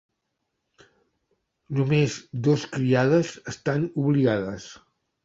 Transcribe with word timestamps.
Només 1.79 2.15
dos 2.47 2.63
criades 2.77 3.35
estan 3.55 3.87
obligades. 4.05 4.67